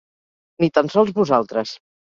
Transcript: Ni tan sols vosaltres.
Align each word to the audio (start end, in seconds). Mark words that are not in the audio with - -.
Ni 0.63 0.71
tan 0.79 0.91
sols 0.95 1.15
vosaltres. 1.21 1.79